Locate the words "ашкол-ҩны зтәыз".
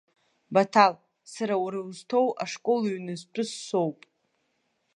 2.43-3.49